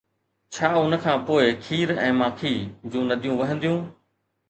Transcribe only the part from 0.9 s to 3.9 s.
کانپوءِ کير ۽ ماکي جون نديون وهنديون؟